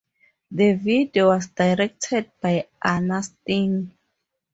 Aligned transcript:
The 0.49 0.73
video 0.73 1.27
was 1.27 1.45
directed 1.45 2.31
by 2.41 2.65
Ana 2.81 3.21
Sting. 3.21 3.93